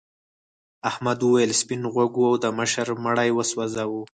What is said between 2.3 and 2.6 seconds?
د